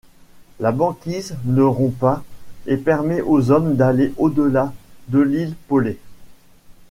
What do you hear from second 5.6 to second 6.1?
Paulet.